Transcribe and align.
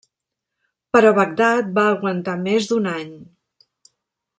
Però 0.97 1.11
Bagdad 1.19 1.71
va 1.77 1.85
aguantar 1.91 2.37
més 2.49 2.71
d'un 2.73 2.93
any. 2.97 3.17